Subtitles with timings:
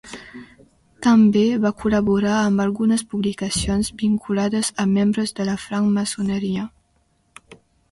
[1.07, 6.67] També va col·laborar amb algunes publicacions vinculades a membres de la francmaçoneria.